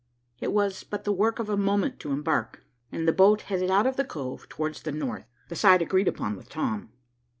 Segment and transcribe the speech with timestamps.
[0.39, 3.85] It was but the work of a moment to embark, and the boat headed out
[3.85, 6.91] of the cove towards the north, the side agreed upon with Tom.